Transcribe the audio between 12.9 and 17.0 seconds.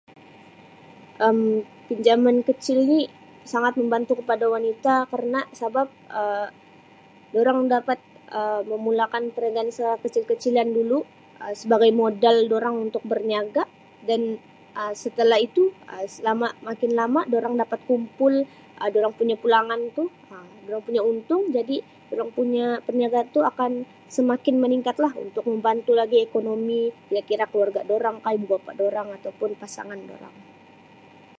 berniaga dan Um setalah itu Um selama makin